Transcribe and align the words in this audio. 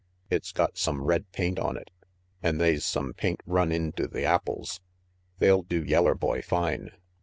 It's 0.31 0.51
got 0.51 0.79
some 0.79 1.03
red 1.03 1.31
paint 1.31 1.59
on 1.59 1.77
it, 1.77 1.91
an' 2.41 2.57
they's 2.57 2.83
some 2.83 3.13
paint 3.13 3.39
run 3.45 3.71
into 3.71 4.07
the 4.07 4.23
apples. 4.25 4.81
They'll 5.37 5.61
do 5.61 5.83
yeller 5.85 6.15
boy 6.15 6.41
fine. 6.41 6.89